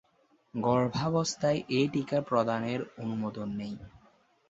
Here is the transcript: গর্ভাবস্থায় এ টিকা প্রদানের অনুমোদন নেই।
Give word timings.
গর্ভাবস্থায় 0.53 1.59
এ 1.69 1.81
টিকা 1.93 2.19
প্রদানের 2.21 2.81
অনুমোদন 2.97 3.47
নেই। 3.57 3.73